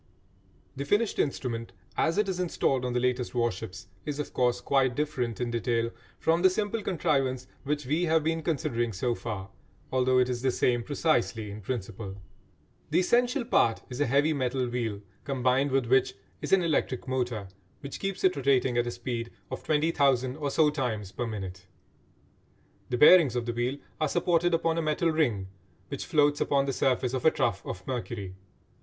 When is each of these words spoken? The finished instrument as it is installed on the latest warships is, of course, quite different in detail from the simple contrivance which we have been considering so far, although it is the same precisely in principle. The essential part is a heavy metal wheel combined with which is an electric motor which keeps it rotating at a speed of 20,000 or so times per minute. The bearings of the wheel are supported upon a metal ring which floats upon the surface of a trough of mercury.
The 0.75 0.83
finished 0.83 1.19
instrument 1.19 1.73
as 1.95 2.17
it 2.17 2.27
is 2.27 2.39
installed 2.39 2.85
on 2.85 2.93
the 2.93 2.99
latest 2.99 3.35
warships 3.35 3.87
is, 4.03 4.17
of 4.17 4.33
course, 4.33 4.59
quite 4.59 4.95
different 4.95 5.39
in 5.39 5.51
detail 5.51 5.91
from 6.17 6.41
the 6.41 6.49
simple 6.49 6.81
contrivance 6.81 7.45
which 7.65 7.85
we 7.85 8.05
have 8.05 8.23
been 8.23 8.41
considering 8.41 8.93
so 8.93 9.13
far, 9.13 9.51
although 9.91 10.17
it 10.17 10.27
is 10.27 10.41
the 10.41 10.49
same 10.49 10.81
precisely 10.81 11.51
in 11.51 11.61
principle. 11.61 12.19
The 12.89 12.99
essential 13.01 13.45
part 13.45 13.83
is 13.91 14.01
a 14.01 14.07
heavy 14.07 14.33
metal 14.33 14.67
wheel 14.67 15.03
combined 15.23 15.69
with 15.69 15.85
which 15.85 16.15
is 16.41 16.51
an 16.51 16.63
electric 16.63 17.07
motor 17.07 17.49
which 17.81 17.99
keeps 17.99 18.23
it 18.23 18.35
rotating 18.35 18.79
at 18.79 18.87
a 18.87 18.91
speed 18.91 19.29
of 19.51 19.63
20,000 19.63 20.35
or 20.35 20.49
so 20.49 20.71
times 20.71 21.11
per 21.11 21.27
minute. 21.27 21.67
The 22.89 22.97
bearings 22.97 23.35
of 23.35 23.45
the 23.45 23.53
wheel 23.53 23.77
are 23.99 24.09
supported 24.09 24.55
upon 24.55 24.79
a 24.79 24.81
metal 24.81 25.11
ring 25.11 25.49
which 25.89 26.07
floats 26.07 26.41
upon 26.41 26.65
the 26.65 26.73
surface 26.73 27.13
of 27.13 27.23
a 27.23 27.29
trough 27.29 27.63
of 27.63 27.85
mercury. 27.85 28.33